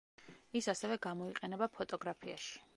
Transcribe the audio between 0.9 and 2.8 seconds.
გამოიყენება ფოტოგრაფიაში.